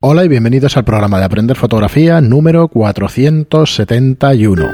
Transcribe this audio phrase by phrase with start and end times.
[0.00, 4.70] Hola y bienvenidos al programa de Aprender Fotografía número 471.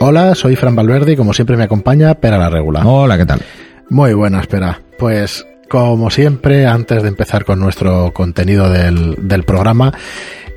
[0.00, 2.86] Hola, soy Fran Valverde y como siempre me acompaña Pera la Regula.
[2.86, 3.42] Hola, ¿qué tal?
[3.90, 4.80] Muy buena, espera.
[4.98, 9.92] Pues como siempre, antes de empezar con nuestro contenido del, del programa,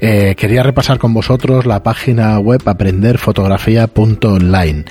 [0.01, 4.85] eh, quería repasar con vosotros la página web aprenderfotografía.online.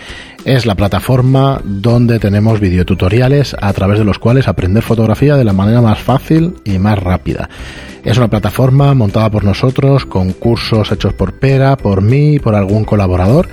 [0.45, 5.53] Es la plataforma donde tenemos videotutoriales a través de los cuales aprender fotografía de la
[5.53, 7.51] manera más fácil y más rápida.
[8.05, 12.55] Es una plataforma montada por nosotros con cursos hechos por Pera, por mí y por
[12.55, 13.49] algún colaborador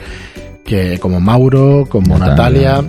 [0.67, 2.83] que como Mauro, como Natalia.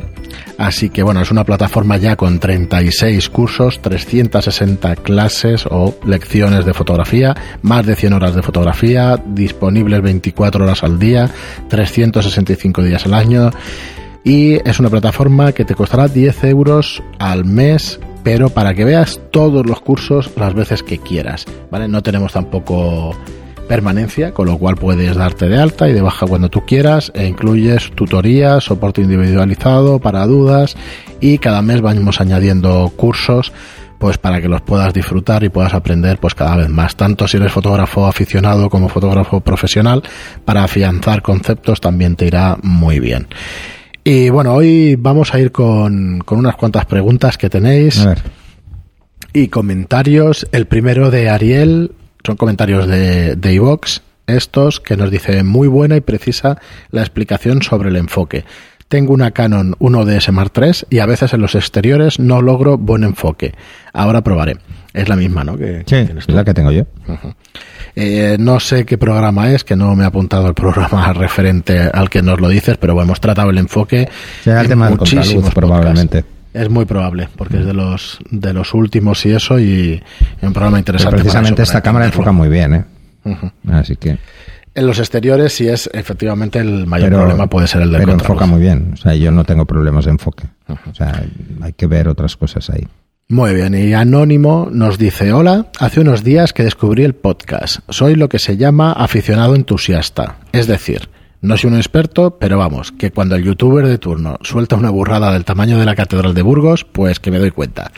[0.58, 6.74] Así que bueno, es una plataforma ya con 36 cursos, 360 clases o lecciones de
[6.74, 11.30] fotografía, más de 100 horas de fotografía, disponibles 24 horas al día,
[11.68, 13.50] 365 días al año.
[14.24, 19.20] Y es una plataforma que te costará 10 euros al mes pero para que veas
[19.30, 21.88] todos los cursos las veces que quieras, ¿vale?
[21.88, 23.16] No tenemos tampoco
[23.68, 27.26] permanencia, con lo cual puedes darte de alta y de baja cuando tú quieras e
[27.26, 30.76] incluyes tutorías, soporte individualizado para dudas
[31.20, 33.52] y cada mes vamos añadiendo cursos
[33.98, 37.36] pues para que los puedas disfrutar y puedas aprender pues cada vez más, tanto si
[37.36, 40.02] eres fotógrafo aficionado como fotógrafo profesional,
[40.44, 43.26] para afianzar conceptos también te irá muy bien.
[44.04, 48.06] Y bueno, hoy vamos a ir con, con unas cuantas preguntas que tenéis
[49.32, 50.46] y comentarios.
[50.52, 51.92] El primero de Ariel
[52.24, 56.60] son comentarios de, de iVox, estos que nos dice muy buena y precisa
[56.90, 58.44] la explicación sobre el enfoque.
[58.88, 63.04] Tengo una Canon 1DS Mark III y a veces en los exteriores no logro buen
[63.04, 63.54] enfoque.
[63.92, 64.56] Ahora probaré.
[64.94, 65.58] Es la misma, ¿no?
[65.58, 66.84] Que, sí, es la que tengo yo.
[67.94, 72.08] eh, no sé qué programa es, que no me ha apuntado el programa referente al
[72.08, 74.08] que nos lo dices, pero bueno, hemos tratado el enfoque.
[74.42, 76.24] Será el tema muchísimos probablemente.
[76.54, 80.02] Es muy probable, porque es de los de los últimos y eso, y,
[80.42, 81.12] un programa interesante.
[81.12, 82.84] Pero precisamente eso, esta cámara enfoca muy bien, ¿eh?
[83.24, 83.52] Uh -huh.
[83.72, 84.18] Así que.
[84.74, 88.12] En los exteriores, sí es efectivamente el mayor pero, problema, puede ser el del Pero
[88.12, 88.92] enfoca muy bien.
[88.94, 90.44] O sea, yo no tengo problemas de enfoque.
[90.68, 90.90] Uh -huh.
[90.90, 91.22] O sea,
[91.62, 92.86] hay que ver otras cosas ahí.
[93.30, 97.80] Muy bien, y Anónimo nos dice, hola, hace unos días que descubrí el podcast.
[97.90, 100.36] Soy lo que se llama aficionado entusiasta.
[100.52, 101.10] Es decir,
[101.40, 105.32] no soy un experto, pero vamos, que cuando el youtuber de turno suelta una burrada
[105.32, 107.92] del tamaño de la Catedral de Burgos, pues que me doy cuenta.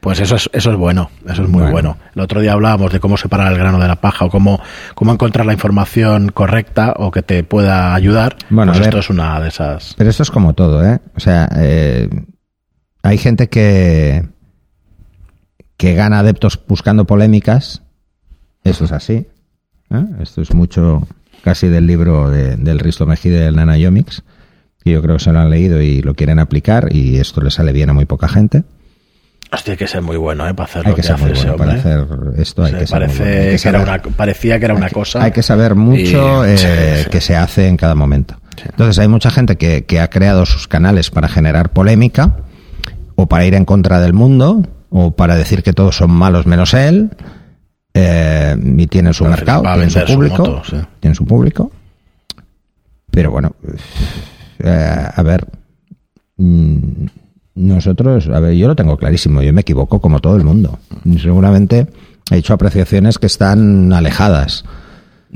[0.00, 1.72] Pues eso es, eso es bueno, eso es muy bueno.
[1.72, 1.98] bueno.
[2.14, 4.60] El otro día hablábamos de cómo separar el grano de la paja o cómo,
[4.94, 8.36] cómo encontrar la información correcta o que te pueda ayudar.
[8.50, 9.94] Bueno, pues ver, esto es una de esas.
[9.96, 11.00] Pero esto es como todo, ¿eh?
[11.16, 12.08] O sea, eh,
[13.02, 14.26] hay gente que,
[15.76, 17.82] que gana adeptos buscando polémicas.
[18.64, 19.26] Eso es así.
[19.90, 20.04] ¿eh?
[20.20, 21.06] Esto es mucho
[21.42, 24.22] casi del libro de, del Risto Mejide del Nanayomics,
[24.84, 27.50] que yo creo que se lo han leído y lo quieren aplicar y esto le
[27.50, 28.64] sale bien a muy poca gente.
[29.52, 30.54] Hostia, hay que ser muy bueno ¿eh?
[30.54, 31.56] para hacer hay lo que, que, hace bueno hombre.
[31.56, 32.64] para hacer esto.
[32.64, 33.40] Hay Sí, que ser parece muy bueno.
[33.42, 35.22] Hay que que era saber- una, parecía que era una hay cosa.
[35.22, 36.56] Hay que saber mucho Y- eh,
[36.98, 37.10] sí, sí.
[37.10, 38.36] que se hace en cada momento.
[38.64, 42.38] Entonces hay mucha gente que, que ha creado sus canales para generar polémica
[43.14, 46.74] o para ir en contra del mundo o para decir que todos son malos menos
[46.74, 47.10] él
[47.98, 50.76] eh, y tienen su mercado, para tienen su público, moto, sí.
[51.00, 51.72] tienen su público.
[53.10, 53.52] Pero bueno,
[54.58, 55.46] eh, a ver,
[56.36, 57.06] mm,
[57.54, 60.78] nosotros, a ver, yo lo tengo clarísimo, yo me equivoco como todo el mundo.
[61.18, 61.86] Seguramente
[62.30, 64.66] he hecho apreciaciones que están alejadas.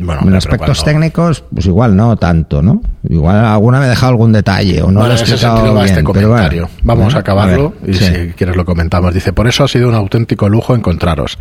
[0.02, 2.80] Bueno, En aspectos cuando- técnicos, pues igual no tanto, ¿no?
[3.08, 6.68] Igual alguna me he dejado algún detalle o no lo he explicado bien, este bueno.
[6.82, 8.04] Vamos Bueno, a acabarlo ver, y sí.
[8.06, 9.12] si quieres lo comentamos.
[9.12, 11.38] Dice, por eso ha sido un auténtico lujo encontraros.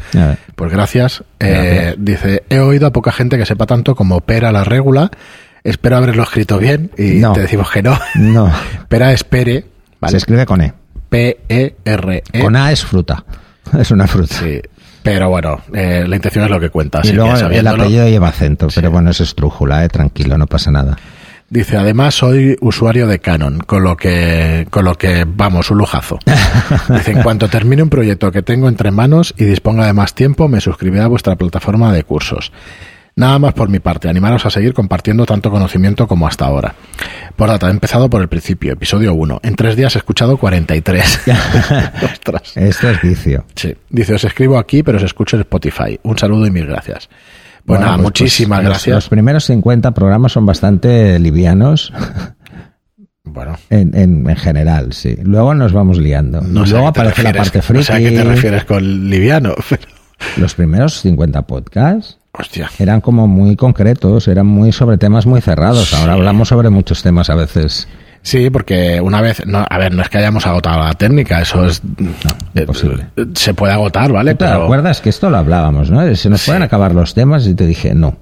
[0.56, 1.24] Pues gracias.
[1.40, 1.96] Eh, Gracias.
[2.00, 5.10] dice, he oído a poca gente que sepa tanto como Pera la regula.
[5.64, 7.34] Espero haberlo escrito bien y No.
[7.34, 7.98] te decimos que no.
[8.16, 8.52] No,
[8.90, 9.66] Pera espere,
[10.08, 10.74] se escribe con E.
[11.10, 12.40] P-E-R-E.
[12.42, 13.24] Con A es fruta.
[13.80, 14.34] Es una fruta.
[14.36, 14.60] Sí.
[15.04, 17.02] Pero bueno, eh, la intención es lo que cuenta.
[17.04, 18.76] y luego que el apellido lleva acento, Sí.
[18.76, 20.98] pero bueno, es estrújula, eh, tranquilo, no pasa nada.
[21.50, 26.20] Dice, además soy usuario de Canon, con lo que, con lo que, vamos, un lujazo.
[26.90, 30.48] Dice, en cuanto termine un proyecto que tengo entre manos y disponga de más tiempo,
[30.48, 32.52] me suscribiré a vuestra plataforma de cursos.
[33.20, 36.74] Nada más por mi parte, animaros a seguir compartiendo tanto conocimiento como hasta ahora.
[37.36, 39.42] Por data, he empezado por el principio, episodio 1.
[39.44, 41.22] En tres días he escuchado 43.
[42.14, 42.56] Ostras.
[42.56, 43.44] Esto es vicio.
[43.56, 43.76] Sí.
[43.90, 46.00] Dice, os escribo aquí, pero os escucho en Spotify.
[46.04, 47.10] Un saludo y mil gracias.
[47.66, 48.96] Pues Bueno, nada, pues, muchísimas pues, los- gracias.
[48.96, 51.92] Los, primeros 50 programas son bastante livianos
[53.26, 55.18] Bueno, en, en, en general, sí.
[55.22, 56.40] Luego nos vamos liando.
[56.42, 57.78] no luego aparece la parte friki.
[57.80, 59.54] no sé a qué te refieres con liviano.
[59.70, 59.82] pero-
[60.38, 62.70] Los primeros 50 podcasts Hostia.
[62.80, 65.94] eran como muy concretos, eran muy sobre temas muy cerrados.
[65.94, 67.88] Ahora hablamos sobre muchos temas a veces
[68.22, 71.66] Sí, porque una vez, no, a ver, no es que hayamos agotado la técnica, eso
[71.66, 71.82] es
[72.54, 73.08] eh, imposible.
[73.34, 74.36] Se puede agotar, ¿vale?
[74.36, 76.02] ¿Te acuerdas que esto lo hablábamos, no?
[76.16, 76.48] Se nos Sí.
[76.52, 78.18] pueden acabar los temas y te dije, no,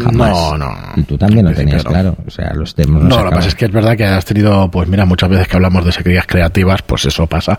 [0.00, 0.30] jamás.
[0.30, 0.72] No, no.
[0.96, 1.90] Y tú también lo tenías no.
[1.90, 2.16] claro.
[2.26, 4.04] O sea, los temas no, No, se lo que pasa es que es verdad que
[4.06, 7.58] has tenido, pues mira, muchas veces que hablamos de secretarías creativas, pues eso pasa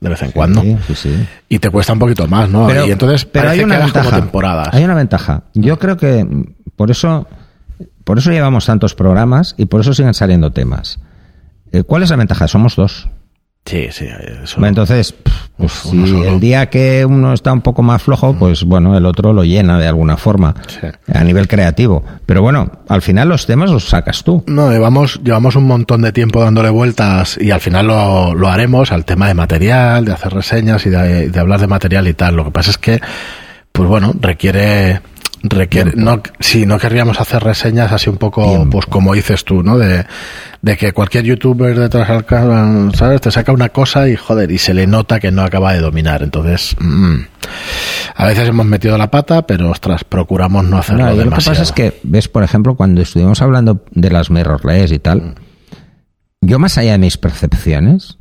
[0.00, 0.62] de vez en cuando.
[0.62, 1.28] Sí, sí, sí.
[1.48, 2.66] Y te cuesta un poquito más, ¿no?
[2.66, 4.20] Pero, y entonces pero hay una que como ventaja.
[4.20, 4.68] temporadas.
[4.72, 5.42] Hay una ventaja.
[5.54, 6.26] Yo creo que
[6.76, 7.28] por eso,
[8.04, 10.98] por eso llevamos tantos programas y por eso siguen saliendo temas.
[11.72, 12.48] Eh, ¿Cuál es la ventaja?
[12.48, 13.08] Somos dos.
[13.66, 14.06] Sí, sí,
[14.42, 14.64] eso.
[14.64, 15.14] Entonces,
[15.60, 16.24] Uf, uno si solo.
[16.28, 19.78] el día que uno está un poco más flojo, pues bueno, el otro lo llena
[19.78, 20.86] de alguna forma Sí.
[21.12, 22.02] a nivel creativo.
[22.26, 24.42] Pero bueno, al final los temas los sacas tú.
[24.46, 28.90] No, llevamos, llevamos un montón de tiempo dándole vueltas y al final lo, lo haremos
[28.92, 32.36] al tema de material, de hacer reseñas y de, de hablar de material y tal.
[32.36, 33.00] Lo que pasa es que,
[33.72, 35.00] pues bueno, requiere,
[35.42, 38.70] requiere, no, si no querríamos hacer reseñas así un poco, Tiempo.
[38.70, 39.78] pues como dices tú, ¿no?
[39.78, 40.04] De,
[40.62, 43.20] de que cualquier youtuber detrás al ca- ¿sabes?
[43.22, 46.22] Te saca una cosa y joder, y se le nota que no acaba de dominar.
[46.22, 47.14] Entonces, mm,
[48.16, 51.24] a veces hemos metido la pata, pero ostras, procuramos no hacerlo No, y lo que
[51.30, 51.52] demasiado.
[51.58, 55.36] pasa es que, ves, por ejemplo, cuando estuvimos hablando de las mirrorless y tal,
[56.42, 58.16] yo más allá de mis percepciones,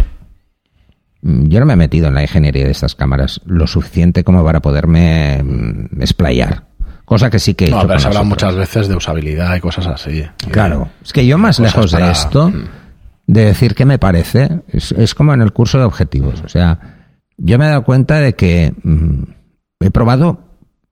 [1.21, 4.41] mm, yo no me he metido en la ingeniería de estas cámaras lo suficiente como
[4.43, 6.68] para poderme mm, explayar.
[7.09, 9.87] Cosa que sí que he No, pero se habla muchas veces de usabilidad y cosas
[9.87, 10.23] así.
[10.51, 12.63] Claro, es que yo más lejos de esto, Mm.
[13.25, 16.41] de decir qué me parece, es, es como en el curso de objetivos.
[16.45, 16.99] O sea,
[17.37, 19.23] yo me he dado cuenta de que mm,
[19.79, 20.39] he probado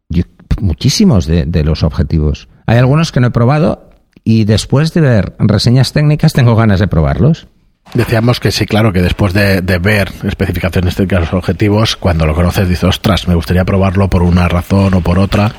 [0.09, 0.23] yo-
[0.59, 2.47] muchísimos de, de los objetivos.
[2.65, 3.91] Hay algunos que no he probado
[4.23, 7.45] y después de ver reseñas técnicas tengo ganas de probarlos.
[7.93, 12.25] Decíamos que sí, claro, que después de, de ver especificaciones técnicas de los objetivos, cuando
[12.25, 15.51] lo conoces dices, ostras, me gustaría probarlo por una razón o por otra.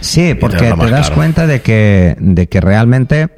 [0.00, 3.28] Sí, porque te das cuenta de que, de que realmente,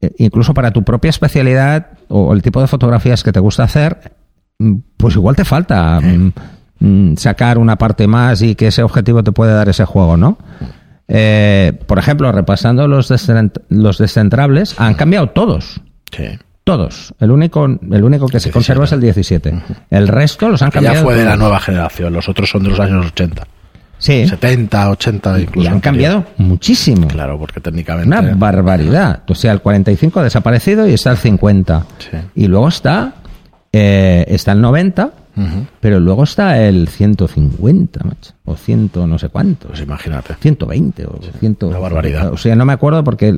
[0.00, 4.12] eh, incluso para tu propia especialidad o el tipo de fotografías que te gusta hacer,
[4.58, 6.32] mm, pues igual te falta mm,
[6.80, 10.38] mm, sacar una parte más y que ese objetivo te puede dar ese juego, ¿no?
[11.08, 15.80] Eh, por ejemplo, repasando los, descent- los descentrables, han cambiado todos.
[16.10, 16.24] Sí.
[16.64, 17.12] Todos.
[17.18, 18.52] El único, el único que se 17.
[18.52, 19.62] conserva es el 17.
[19.90, 21.04] El resto los han Que ya cambiado.
[21.06, 23.42] fue de la nueva generación, los otros son de los años 80.
[24.02, 24.26] Sí.
[24.26, 25.64] 70, 80 incluso.
[25.64, 27.06] Y han cambiado muchísimo.
[27.06, 28.08] Claro, porque técnicamente...
[28.08, 29.22] Una barbaridad.
[29.28, 31.86] O sea, el 45 ha desaparecido y está el 50.
[31.98, 32.16] Sí.
[32.34, 33.14] Y luego está,
[33.72, 35.66] eh, está el 90, Ujú.
[35.80, 38.32] pero luego está el 150, macho.
[38.44, 39.68] O 100 no sé cuánto.
[39.68, 40.34] Pues imagínate.
[40.40, 41.56] 120 o 100.
[41.62, 42.32] una barbaridad.
[42.32, 43.32] O sea, no me acuerdo porque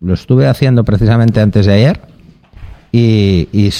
[0.00, 2.00] lo estuve haciendo precisamente antes de ayer
[2.90, 3.70] y, y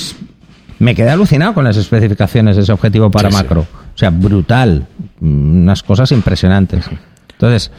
[0.79, 3.43] me quedé alucinado con las especificaciones de ese objetivo para Sí, sí.
[3.43, 3.61] macro.
[3.63, 4.87] O sea, brutal.
[5.21, 6.85] Mm, Unas cosas impresionantes.
[7.33, 7.71] Entonces,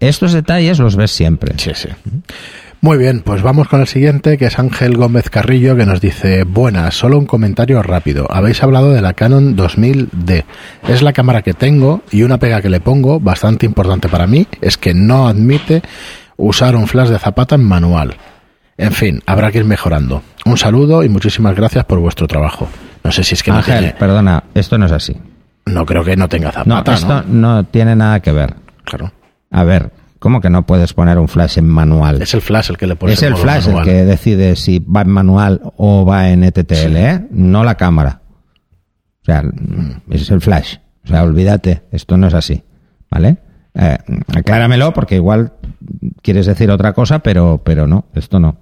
[0.00, 1.54] estos detalles los ves siempre.
[1.58, 1.88] Sí, sí.
[2.82, 6.44] Muy bien, pues vamos con el siguiente, que es Ángel Gómez Carrillo, que nos dice,
[6.44, 8.26] buenas, solo un comentario rápido.
[8.30, 10.44] Habéis hablado de la Canon 2000D.
[10.86, 14.46] Es la cámara que tengo y una pega que le pongo, bastante importante para mí,
[14.60, 15.82] es que no admite
[16.36, 18.16] usar un flash de zapata en manual.
[18.76, 20.22] En fin, habrá que ir mejorando.
[20.44, 22.68] Un saludo y muchísimas gracias por vuestro trabajo.
[23.02, 25.16] No sé si es que no Ángel, tiene- perdona, esto no es así.
[25.66, 27.56] No creo que no tenga No, zapata, esto ¿no?
[27.56, 28.54] no tiene nada que ver.
[28.84, 29.12] Claro.
[29.50, 32.22] A ver, ¿cómo que no puedes poner un flash en manual?
[32.22, 33.88] Es el flash el que le pones es el flash manual.
[33.88, 37.26] el que decide si va en manual o va en ETTL, ¿eh?
[37.30, 38.20] No la cámara.
[39.22, 39.42] O sea,
[40.10, 40.76] es el flash.
[41.04, 42.62] O sea, olvídate, esto no es así.
[43.10, 43.38] ¿Vale?
[43.74, 43.98] Eh,
[44.36, 45.52] acláramelo porque igual
[46.22, 48.56] quieres decir otra cosa, pero, pero no, esto no.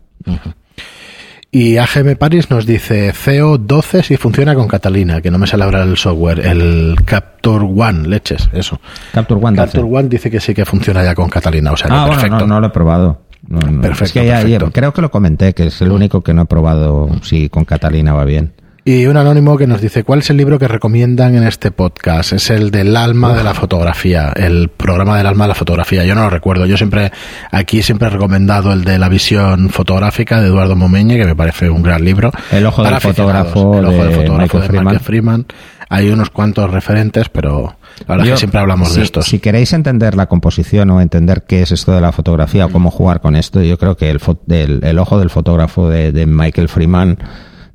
[1.56, 5.84] Y AGM Paris nos dice CO12 si funciona con Catalina, que no me sale ahora
[5.84, 8.80] el software, el Capture One, leches, eso.
[9.12, 9.72] Capture One 12.
[9.78, 12.38] Capture One dice que sí que funciona ya con Catalina, o sea, Ah, bueno, perfecto.
[12.40, 13.20] no, no lo he probado.
[13.46, 13.80] No, no.
[13.82, 14.72] Perfecto, Es que ya- perfecto.
[14.72, 18.14] creo que lo comenté, que es el único que no he probado si con Catalina
[18.14, 18.52] va bien.
[18.86, 22.34] Y un anónimo que nos dice, ¿cuál es el libro que recomiendan en este podcast?
[22.34, 26.04] Es el del alma de la fotografía, el programa del alma de la fotografía.
[26.04, 26.66] Yo no lo recuerdo.
[26.66, 27.10] Yo siempre,
[27.50, 31.70] aquí siempre he recomendado el de la visión fotográfica de Eduardo Momeñe, que me parece
[31.70, 32.30] un gran libro.
[32.52, 33.78] El ojo del fotógrafo.
[33.78, 34.84] El ojo de del fotógrafo Michael de Freeman.
[34.84, 35.46] Michael Freeman.
[35.88, 37.76] Hay unos cuantos referentes, pero
[38.06, 39.24] la verdad es que siempre hablamos si, de estos.
[39.24, 42.90] Si queréis entender la composición o entender qué es esto de la fotografía o cómo
[42.90, 46.68] jugar con esto, yo creo que el, el, el ojo del fotógrafo de, de Michael
[46.68, 47.16] Freeman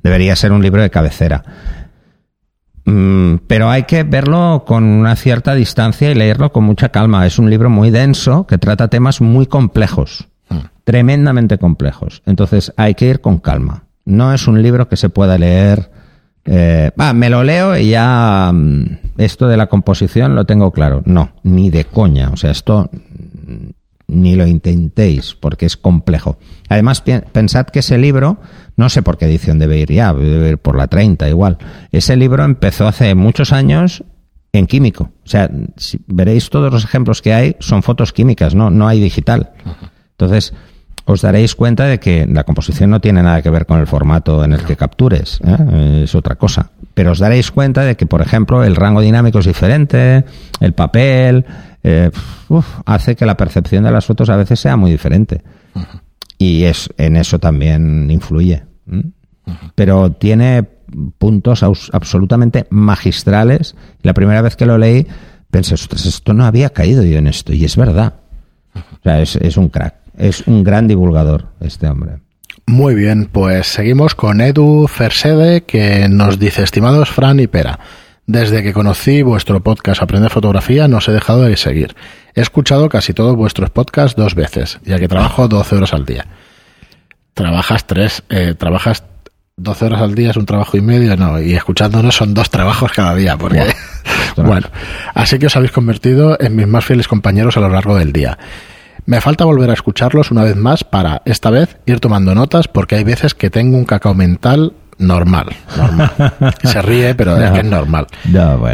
[0.02, 1.42] debería ser un libro de cabecera.
[2.84, 7.26] Mm, pero hay que verlo con una cierta distancia y leerlo con mucha calma.
[7.26, 10.28] Es un libro muy denso que trata temas muy complejos,
[10.84, 12.22] tremendamente complejos.
[12.26, 13.84] Entonces hay que ir con calma.
[14.04, 15.90] No es un libro que se pueda leer.
[16.46, 21.02] eh, me lo leo y ya mm, esto de la composición lo tengo claro.
[21.04, 22.30] No, ni de coña.
[22.30, 22.90] O sea, esto
[24.10, 26.38] ni lo intentéis, porque es complejo.
[26.68, 27.02] Además,
[27.32, 28.38] pensad que ese libro,
[28.76, 31.58] no sé por qué edición debe ir ya, debe ir por la 30 igual.
[31.92, 34.04] Ese libro empezó hace muchos años
[34.52, 35.10] en químico.
[35.24, 39.00] O sea, si veréis todos los ejemplos que hay, son fotos químicas, no, no hay
[39.00, 39.52] digital.
[40.12, 40.52] Entonces,
[41.04, 44.44] os daréis cuenta de que la composición no tiene nada que ver con el formato
[44.44, 46.02] en el que captures, ¿eh?
[46.04, 46.70] es otra cosa.
[46.94, 50.24] Pero os daréis cuenta de que, por ejemplo, el rango dinámico es diferente,
[50.60, 51.44] el papel,
[51.82, 52.10] eh,
[52.84, 55.42] hace que la percepción de las fotos a veces sea muy diferente.
[56.38, 58.64] Y es, en eso también influye.
[59.74, 60.62] Pero tiene
[61.18, 63.76] puntos absolutamente magistrales.
[64.02, 65.06] La primera vez que lo leí
[65.50, 67.52] pensé, esto no había caído yo en esto.
[67.52, 68.14] Y es verdad.
[68.74, 69.96] O sea, es, es un crack.
[70.16, 72.20] Es un gran divulgador este hombre.
[72.66, 77.80] Muy bien, pues seguimos con Edu Fersede que nos dice, estimados Fran y Pera,
[78.30, 81.96] desde que conocí vuestro podcast Aprender Fotografía no os he dejado de seguir.
[82.36, 86.26] He escuchado casi todos vuestros podcasts dos veces, ya que trabajo 12 horas al día.
[87.34, 89.02] Trabajas tres, eh, trabajas
[89.56, 92.92] 12 horas al día es un trabajo y medio, no, y escuchándonos son dos trabajos
[92.92, 93.64] cada día, porque
[94.36, 94.68] bueno,
[95.12, 98.38] así que os habéis convertido en mis más fieles compañeros a lo largo del día.
[99.06, 102.94] Me falta volver a escucharlos una vez más para, esta vez, ir tomando notas porque
[102.94, 106.54] hay veces que tengo un cacao mental normal, normal.
[106.62, 108.06] Se ríe, pero es que es normal.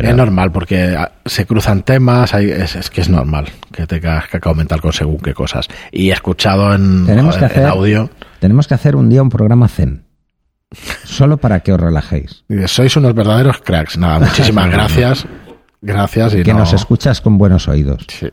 [0.02, 4.80] Es normal porque ah, se cruzan temas, es, que es normal que tengas cacao mental
[4.80, 5.68] con según qué cosas.
[5.92, 8.10] Y he escuchado en, tenemos que hacer, audio...
[8.40, 10.04] Tenemos que hacer un día un programa zen.
[11.04, 12.44] Solo para que os relajéis.
[12.66, 13.96] Sois unos verdaderos cracks.
[13.96, 15.26] Nada, muchísimas gracias.
[15.80, 16.34] Gracias.
[16.34, 18.04] Y que nos escuchas con buenos oídos.
[18.08, 18.28] Sí.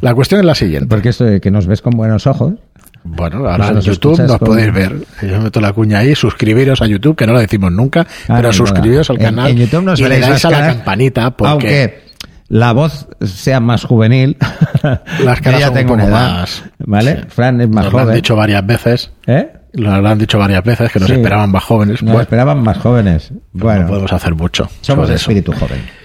[0.00, 0.88] La cuestión es la siguiente.
[0.88, 2.54] Porque esto de que nos ves con buenos ojos.
[3.02, 4.96] Bueno, ahora en YouTube nos podéis ver.
[5.22, 8.52] Yo meto la cuña ahí, suscribiros a YouTube, que no lo decimos nunca, ah, pero
[8.52, 11.50] suscribiros al canal en, YouTube nos y le dais a la campanita porque...
[11.50, 12.10] Aunque
[12.48, 14.36] la voz sea más juvenil,
[15.24, 16.64] las caras ya tengo un más...
[16.78, 17.24] ¿Vale?
[17.28, 18.06] Fran es más nos joven.
[18.06, 19.10] Lo han dicho varias veces.
[19.26, 19.48] ¿Eh?
[19.74, 22.02] Lo han dicho varias veces, que nos esperaban más jóvenes.
[22.02, 23.32] Nos esperaban más jóvenes.
[23.52, 24.68] Bueno, no podemos hacer mucho.
[24.80, 25.99] Somos de espíritu joven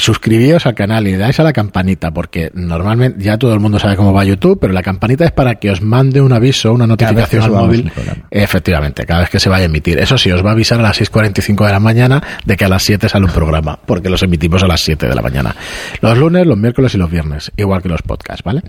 [0.00, 3.96] suscribíos al canal y dais a la campanita, porque normalmente ya todo el mundo sabe
[3.96, 7.42] cómo va YouTube, pero la campanita es para que os mande un aviso, una notificación
[7.42, 7.92] al móvil.
[8.30, 9.98] Efectivamente, cada vez que se vaya a emitir.
[9.98, 12.68] Eso sí, os va a avisar a las 6.45 de la mañana de que a
[12.68, 15.54] las 7 sale un programa, porque los emitimos a las 7 de la mañana.
[16.00, 18.62] Los lunes, los miércoles y los viernes, igual que los podcasts, ¿vale?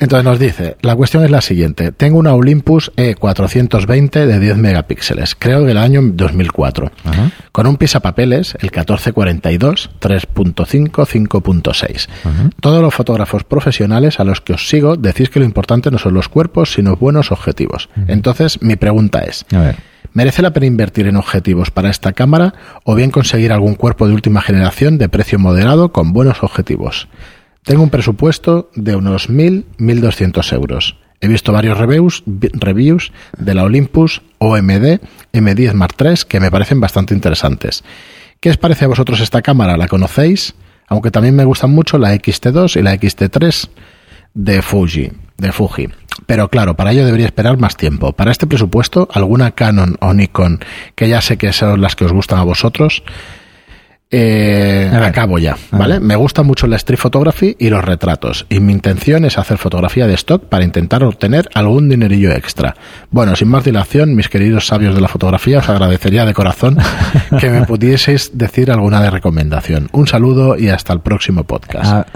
[0.00, 1.92] Entonces nos dice, la cuestión es la siguiente.
[1.92, 6.90] Tengo una Olympus E420 de 10 megapíxeles, creo que del año 2004,
[7.52, 10.90] con un pisapapeles, el 1442, 3.5,
[11.28, 12.08] 5.6.
[12.60, 16.14] Todos los fotógrafos profesionales a los que os sigo decís que lo importante no son
[16.14, 17.90] los cuerpos, sino buenos objetivos.
[18.08, 19.44] Entonces, mi pregunta es,
[20.14, 22.54] ¿merece la pena invertir en objetivos para esta cámara
[22.84, 27.06] o bien conseguir algún cuerpo de última generación de precio moderado con buenos objetivos?
[27.64, 30.96] Tengo un presupuesto de unos 1.000, 1.200 euros.
[31.20, 35.00] He visto varios reviews, reviews de la Olympus OMD
[35.32, 37.84] M10 Mark III que me parecen bastante interesantes.
[38.40, 39.76] ¿Qué os parece a vosotros esta cámara?
[39.76, 40.54] ¿La conocéis?
[40.88, 43.68] Aunque también me gustan mucho la XT2 y la XT3
[44.32, 45.88] de Fuji, de Fuji.
[46.26, 48.12] Pero claro, para ello debería esperar más tiempo.
[48.12, 50.60] Para este presupuesto, alguna Canon o Nikon,
[50.94, 53.02] que ya sé que son las que os gustan a vosotros,
[54.12, 56.00] eh, acabo ya, ¿vale?
[56.00, 60.08] Me gusta mucho la street photography y los retratos, y mi intención es hacer fotografía
[60.08, 62.74] de stock para intentar obtener algún dinerillo extra.
[63.10, 66.76] Bueno, sin más dilación, mis queridos sabios de la fotografía, os agradecería de corazón
[67.38, 69.88] que me pudieseis decir alguna de recomendación.
[69.92, 71.92] Un saludo y hasta el próximo podcast.
[71.92, 72.06] Ah,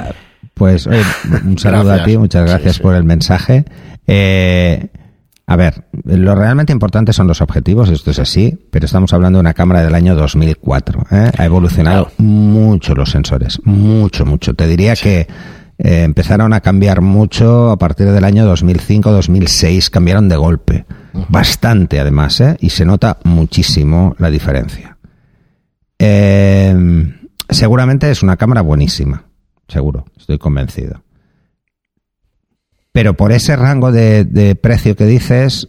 [0.55, 3.65] pues un saludo a ti, muchas gracias por el mensaje.
[4.07, 4.89] Eh,
[5.47, 9.41] a ver, lo realmente importante son los objetivos, esto es así, pero estamos hablando de
[9.41, 11.07] una cámara del año 2004.
[11.11, 11.31] ¿eh?
[11.37, 14.55] Ha evolucionado mucho los sensores, mucho, mucho.
[14.55, 15.29] Te diría que
[15.79, 20.87] eh, empezaron a cambiar mucho a partir del año 2005-2006, cambiaron de golpe,
[21.29, 22.57] bastante además, ¿eh?
[22.61, 24.97] y se nota muchísimo la diferencia.
[25.99, 27.13] Eh,
[27.51, 29.25] seguramente es una cámara buenísima,
[29.69, 31.03] seguro, estoy convencido.
[32.95, 35.67] Pero por ese rango de, precio que dices,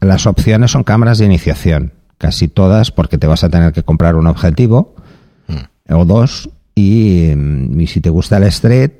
[0.00, 1.92] las opciones son cámaras de iniciación.
[2.18, 4.94] Casi todas, porque te vas a tener que comprar un objetivo
[5.48, 5.92] mm.
[5.92, 6.48] o dos.
[6.76, 7.32] Y,
[7.88, 8.92] si te gusta el street,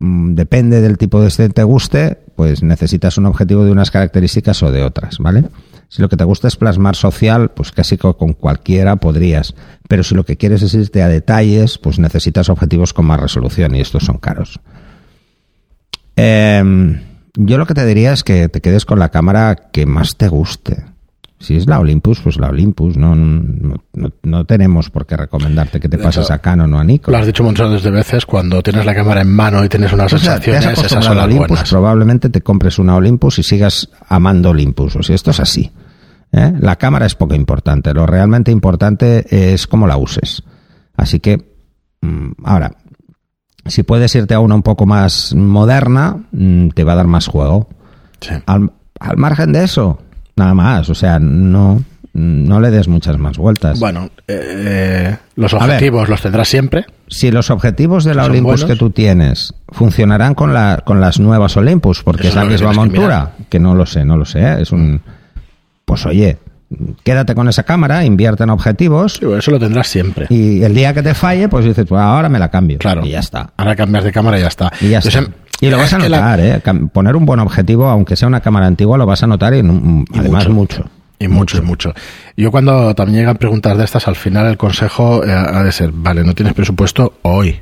[0.00, 3.90] mm, depende del tipo de street que te guste, pues necesitas un objetivo de unas
[3.90, 5.44] características o de otras, ¿vale?
[5.88, 9.54] Si lo que te gusta es plasmar social, pues casi con cualquiera podrías.
[9.88, 13.74] Pero si lo que quieres es irte a detalles, pues necesitas objetivos con más resolución
[13.74, 14.60] y estos son caros.
[16.16, 17.00] Em,
[17.34, 20.28] yo lo que te diría es que te quedes con la cámara que más te
[20.28, 20.84] guste.
[21.38, 22.96] Si es la Olympus, pues la Olympus.
[22.96, 26.72] No, no, no- no tenemos por qué recomendarte que te De pases hecho, a Canon
[26.72, 27.10] o a Nikon.
[27.12, 30.12] Lo has dicho montones de veces, cuando tienes la cámara en mano y tienes unas
[30.12, 31.70] has sensaciones, esas son las Olympus, buenas.
[31.70, 34.94] probablemente te compres una Olympus y sigas amando Olympus.
[34.94, 35.72] O sea, esto es así.
[36.30, 36.52] ¿eh?
[36.60, 37.92] La cámara es poco importante.
[37.92, 40.44] Lo realmente importante es cómo la uses.
[40.96, 41.38] Así que,
[42.02, 42.70] mm, ahora,
[43.66, 47.26] si puedes irte a una un poco más moderna, mm, te va a dar más
[47.26, 47.68] juego.
[48.20, 48.34] Sí.
[48.46, 49.98] Al, al margen de eso,
[50.36, 50.88] nada más.
[50.90, 53.80] O sea, no, no le des muchas más vueltas.
[53.80, 55.62] Bueno, eh, los ver.
[55.62, 56.84] objetivos los tendrás siempre.
[57.08, 58.64] si los objetivos de la ¿Son Olympus buenos?
[58.64, 62.70] que tú tienes funcionarán con, la, con las nuevas Olympus, porque Eso es la misma
[62.70, 64.56] que montura, que, no lo sé, no lo sé, ¿eh?
[64.60, 65.00] es un...
[65.84, 66.38] Pues oye,
[67.04, 70.26] quédate con esa cámara, invierte en objetivos Sí, eso lo tendrás siempre.
[70.30, 72.78] y el día que te falle, pues dices, pues ahora me la cambio.
[72.78, 73.04] Claro.
[73.04, 73.50] Y ya está.
[73.56, 74.72] Ahora cambias de cámara y ya está.
[74.80, 75.24] Y ya está.
[75.60, 76.60] Y lo vas a la- notar, ¿eh?
[76.92, 79.58] Poner un buen objetivo, aunque sea una cámara antigua, lo vas a notar y,
[80.18, 80.84] además mucho.
[81.20, 81.94] Y mucho, y mucho.
[82.36, 85.92] Yo cuando también llegan preguntas de estas, al final el consejo eh, ha de ser,
[85.92, 87.60] vale, no tienes presupuesto hoy.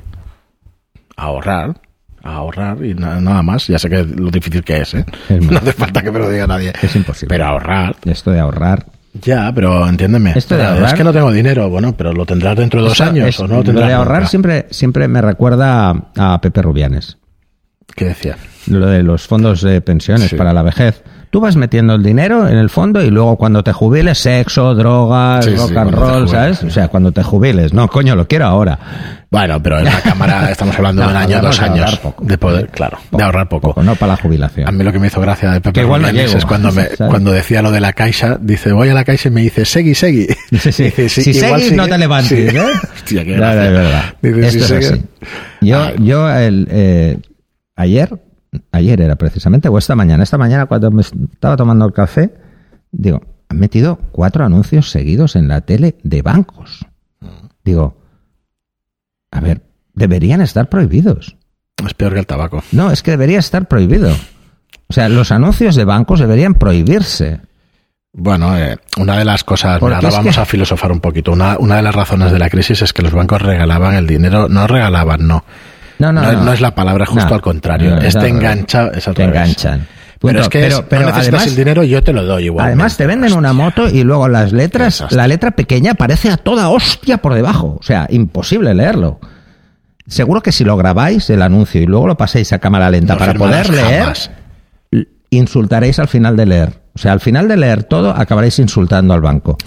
[1.15, 1.79] Ahorrar,
[2.23, 3.67] ahorrar y na- nada más.
[3.67, 5.05] Ya sé que lo difícil que es, ¿eh?
[5.29, 6.73] Es No hace falta que me lo diga nadie.
[6.81, 7.27] Es imposible.
[7.29, 8.85] Pero ahorrar, Esto de ahorrar.
[9.13, 10.33] Ya, pero entiéndeme.
[10.35, 12.89] Esto de Pero ahorrar- Es que no tengo dinero, bueno, pero lo tendrás dentro de
[12.89, 14.29] dos años es- o no lo lo tendrás de ahorrar nunca.
[14.29, 17.17] siempre, siempre me recuerda a, a Pepe Rubianes.
[17.95, 18.37] ¿Qué decía?
[18.67, 20.35] lo de los fondos de pensiones Sí.
[20.35, 21.03] para la vejez.
[21.31, 25.45] Tú vas metiendo el dinero en el fondo y luego cuando te jubiles, sexo, drogas,
[25.45, 26.61] Sí, sí, rock and roll, ¿sabes?
[26.63, 27.73] O sea, cuando te jubiles.
[27.73, 28.77] No, coño, lo quiero ahora.
[29.31, 32.25] Bueno, pero en la cámara estamos hablando de un año, dos de ahorrar años poco.
[32.25, 33.81] de poder, claro, de ahorrar poco.
[33.81, 34.67] No para la jubilación.
[34.67, 36.45] A mí lo que me hizo gracia de Pepe Que igual no Rubianes llego, es
[36.45, 39.41] cuando, me, cuando decía lo de la caixa, dice, voy a la caixa y me
[39.41, 40.27] dice, segui, segui.
[40.51, 40.83] Sí, sí.
[40.83, 42.53] Dice, si igual seguís, no te levantes.
[42.53, 42.59] ¿eh?
[42.93, 43.65] Hostia, qué Claro, gracia.
[43.65, 44.03] es verdad.
[44.21, 45.05] Dice, Esto si es sigue- así.
[45.61, 45.95] Yo, Ay.
[45.99, 47.17] yo el, eh,
[47.77, 48.09] ayer,
[48.71, 52.33] ayer era precisamente, o esta mañana, esta mañana cuando me estaba tomando el café,
[52.91, 56.85] digo, han metido cuatro anuncios seguidos en la tele de bancos.
[57.63, 57.97] Digo,
[59.31, 59.61] a ver,
[59.93, 61.35] deberían estar prohibidos.
[61.85, 62.63] Es peor que el tabaco.
[62.71, 64.11] No, es que debería estar prohibido.
[64.87, 67.39] O sea, los anuncios de bancos deberían prohibirse.
[68.13, 71.31] Bueno, eh, una de las cosas, Porque ahora vamos que- a filosofar un poquito.
[71.31, 74.49] Una, una de las razones de la crisis es que los bancos regalaban el dinero,
[74.49, 75.45] no regalaban, no.
[76.01, 76.43] No, no, No, no.
[76.45, 77.97] no es la palabra, justo al contrario.
[77.99, 78.35] es al revés.
[78.37, 79.41] engancha, es al Te revés.
[79.41, 79.87] enganchan.
[80.19, 82.45] Pero es que pero, es- pero no necesitas además, el dinero, yo te lo doy
[82.45, 82.67] igual.
[82.67, 85.17] además te venden una moto y luego las letras, Desastre.
[85.17, 87.77] la letra pequeña parece a toda hostia por debajo.
[87.79, 89.19] O sea, imposible leerlo.
[90.07, 93.19] Seguro que si lo grabáis el anuncio y luego lo paséis a cámara lenta No
[93.19, 94.29] para poder leer, jamás.
[95.29, 96.73] insultaréis al final de leer.
[96.93, 99.57] O sea, al final de leer todo acabaréis insultando al banco.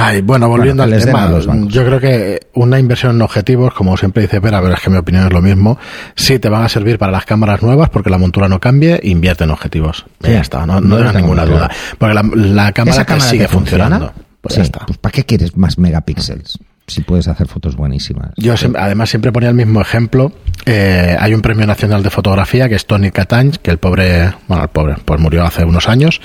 [0.00, 1.72] Ay, bueno, volviendo Bueno, al tema, a los bancos.
[1.72, 4.96] yo creo que una inversión en objetivos, como siempre dice Pera, pero es que mi
[4.96, 5.78] opinión es lo mismo,
[6.14, 9.44] sí te van a servir para las cámaras nuevas porque la montura no cambie, invierte
[9.44, 10.06] en objetivos.
[10.22, 11.70] Sí, ya está, no, no ninguna duda.
[11.98, 13.84] Porque la, la cámara, ¿Esa te cámara sigue funciona?
[13.88, 14.12] funcionando.
[14.40, 14.86] Pues Sí, ya está.
[14.86, 16.58] pues ¿para qué quieres más megapíxeles?
[16.86, 18.30] Si puedes hacer fotos buenísimas.
[18.38, 20.32] Yo siempre- además siempre ponía el mismo ejemplo.
[20.64, 24.62] Eh, hay un premio nacional de fotografía que es Tony Catany, que el pobre, bueno,
[24.62, 26.20] el pobre, pues murió hace unos años.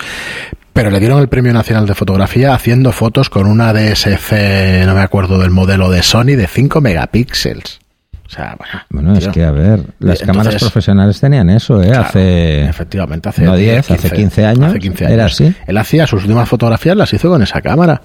[0.73, 4.31] Pero le dieron el premio nacional de fotografía haciendo fotos con una DSF,
[4.87, 7.79] no me acuerdo del modelo de Sony, de 5 megapíxeles.
[8.25, 8.73] O sea, bueno.
[8.89, 11.87] Bueno, es que a ver, las Entonces- cámaras profesionales tenían eso, ¿eh?
[11.89, 15.33] claro, hace efectivamente, hace no 10, hace 15 años, hace 15 era años.
[15.41, 15.55] así.
[15.67, 18.01] Él hacía sus últimas fotografías, las hizo con esa cámara.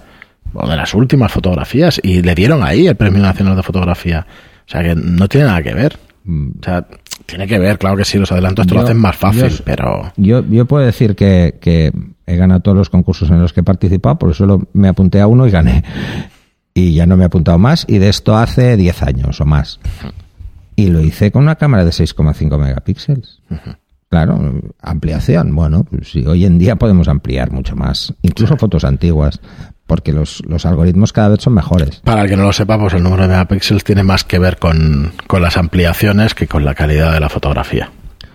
[0.52, 2.00] O de las últimas fotografías.
[2.02, 4.26] Y le dieron ahí el premio nacional de fotografía.
[4.66, 5.98] O sea que no tiene nada que ver.
[6.26, 6.86] O sea,
[7.28, 10.12] tiene que ver, claro que sí, los adelantos te lo hacen más fácil, yo- pero...
[10.16, 11.92] Yo, yo puedo decir que, que
[12.26, 15.20] he ganado todos los concursos en los que he participado, por eso lo- me apunté
[15.20, 15.84] a uno y gané.
[16.72, 19.78] Y ya no me he apuntado más, y de esto hace 10 años o más.
[20.74, 23.40] Y lo hice con una cámara de 6,5 megapíxeles.
[24.08, 25.54] Claro, ampliación.
[25.54, 29.38] Bueno, pues sí, hoy en día podemos ampliar mucho más, incluso fotos antiguas,
[29.88, 32.00] porque los, los algoritmos cada vez son mejores.
[32.04, 34.58] Para el que no lo sepa, pues el número de megapíxeles tiene más que ver
[34.58, 37.90] con, con las ampliaciones que con la calidad de la fotografía.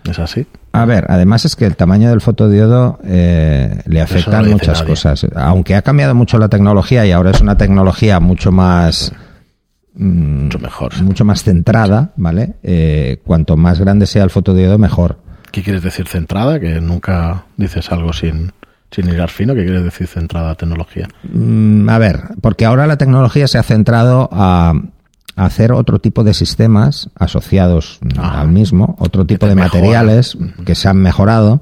[0.10, 0.46] ¿Es así?
[0.74, 4.90] A ver, además es que el tamaño del fotodiodo eh, le no afectan muchas nadie.
[4.90, 5.28] cosas.
[5.36, 9.14] Aunque ha cambiado mucho la tecnología y ahora es una tecnología mucho más
[9.94, 10.94] mm, Mucho mejor.
[10.96, 11.04] sí.
[11.04, 12.56] mucho más centrada, ¿vale?
[12.64, 15.20] Eh, cuanto más grande sea el fotodiodo, mejor.
[15.52, 16.60] ¿Qué quieres decir centrada?
[16.60, 18.52] Que nunca dices algo sin,
[18.94, 19.56] sin hilar fino.
[19.56, 21.08] ¿Qué quieres decir centrada a tecnología?
[21.32, 24.74] Mm, a ver, porque ahora la tecnología se ha centrado a,
[25.36, 28.42] a hacer otro tipo de sistemas asociados Ah.
[28.42, 31.60] al mismo, otro tipo de materiales que se han mejorado,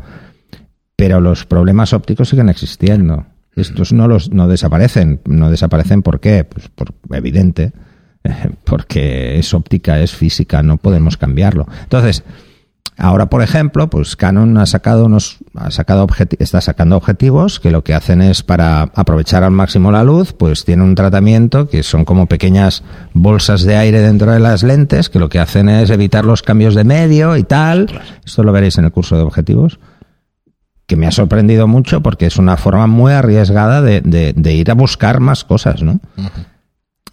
[0.96, 3.26] pero los problemas ópticos siguen existiendo.
[3.56, 6.44] Estos no los no desaparecen, no desaparecen ¿por qué?
[6.46, 7.74] Pues por evidente,
[8.64, 11.68] porque es óptica, es física, no podemos cambiarlo.
[11.84, 12.24] Entonces,
[12.98, 17.84] Ahora, por ejemplo, pues Canon ha sacado unos, ha sacado está sacando objetivos que lo
[17.84, 22.06] que hacen es para aprovechar al máximo la luz, pues tiene un tratamiento que son
[22.06, 26.26] como pequeñas bolsas de aire dentro de las lentes, que lo que hacen es evitar
[26.26, 28.02] los cambios de medio y tal.
[28.24, 29.80] Esto lo veréis en el curso de objetivos
[30.86, 35.22] que me ha sorprendido mucho porque es una forma muy arriesgada de, ir a buscar
[35.22, 36.02] más cosas, ¿no?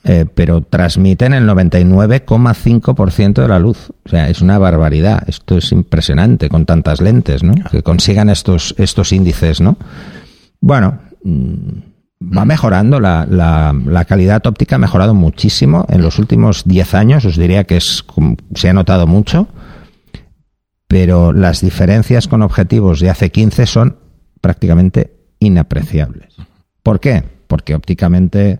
[0.04, 3.90] Eh, pero transmiten el 99,5% de la luz.
[4.06, 5.22] O sea, es una barbaridad.
[5.26, 7.54] Esto es impresionante con tantas lentes, ¿no?
[7.70, 9.76] Que consigan estos, estos índices, ¿no?
[10.60, 13.00] Bueno, mm, va mejorando.
[13.00, 15.84] La, la, calidad óptica ha mejorado muchísimo.
[15.88, 18.04] En los últimos 10 años os diría que es,
[18.54, 19.48] se ha notado mucho.
[20.86, 23.98] Pero las diferencias con objetivos de hace 15 son
[24.40, 26.34] prácticamente inapreciables.
[26.82, 27.24] ¿Por qué?
[27.46, 28.58] Porque ópticamente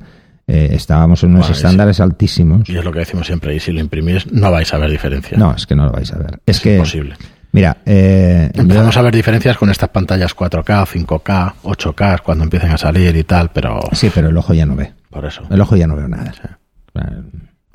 [0.49, 2.69] eh, estábamos en unos estándares altísimos.
[2.69, 5.37] Y es lo que decimos siempre, y si lo imprimís no vais a ver diferencia.
[5.37, 6.41] No, es que no lo vais a ver.
[6.47, 7.17] Es, que, imposible.
[7.53, 12.79] Mira, eh, empezamos a ver diferencias con estas pantallas 4K, 5K, 8K cuando empiecen a
[12.79, 14.93] salir y tal, pero sí, pero el ojo ya no ve.
[15.11, 15.43] Por eso.
[15.51, 16.33] El ojo ya no ve nada.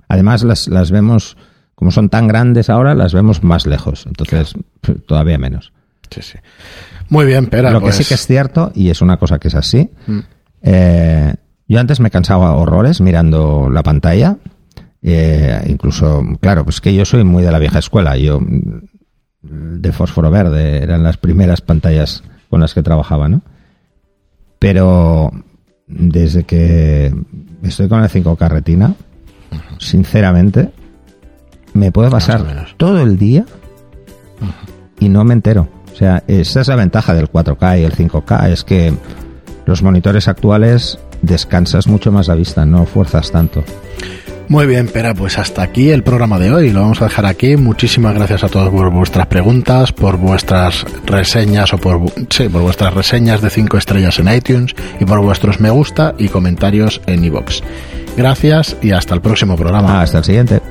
[0.07, 1.37] Además las, las vemos
[1.75, 4.05] como son tan grandes ahora, las vemos más lejos.
[4.07, 4.53] Entonces
[5.05, 5.73] todavía menos.
[6.09, 6.37] Sí, sí.
[7.09, 9.49] Muy bien, pero lo que sí pues que es cierto y es una cosa que
[9.49, 9.89] es así.
[10.07, 10.19] Mm.
[10.63, 11.35] Eh,
[11.73, 14.37] yo antes me cansaba horrores mirando la pantalla.
[15.01, 18.15] Eh, incluso, claro, pues que yo soy muy de la vieja escuela.
[18.15, 18.39] Yo,
[19.41, 23.41] de fósforo verde, eran las primeras pantallas con las que trabajaba, ¿no?
[24.59, 25.31] Pero
[25.87, 27.11] desde que
[27.63, 28.93] estoy con el 5K retina,
[29.79, 30.69] sinceramente,
[31.73, 33.45] me puedo pasar todo el día
[34.99, 35.69] y no me entero.
[35.91, 38.93] O sea, esa es la ventaja del 4K y el 5K, es que
[39.65, 43.63] los monitores actuales descansas mucho más la vista, no fuerzas tanto.
[44.49, 46.69] Muy bien, pero pues hasta aquí el programa de hoy.
[46.69, 47.55] Lo vamos a dejar aquí.
[47.55, 52.93] Muchísimas gracias a todos por vuestras preguntas, por vuestras reseñas o por, sí, por vuestras
[52.93, 57.61] reseñas de 5 estrellas en iTunes y por vuestros me gusta y comentarios en iVoox.
[58.17, 60.01] Gracias y hasta el próximo programa.
[60.01, 60.61] Hasta el siguiente.